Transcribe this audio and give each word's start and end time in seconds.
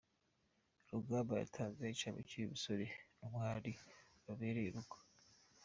Rugamba 0.93 1.33
yatanze 1.41 1.81
incamake 1.87 2.35
y’umusore 2.37 2.85
n’umwari 3.19 3.71
babereye 4.25 4.69
urugo. 4.71 4.97